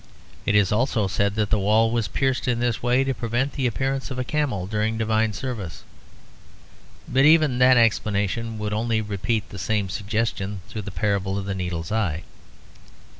[0.47, 3.67] It is also said that the wall was pierced in this way to prevent the
[3.67, 5.83] appearance of a camel during divine service,
[7.07, 11.53] but even that explanation would only repeat the same suggestion through the parable of the
[11.53, 12.23] needle's eye.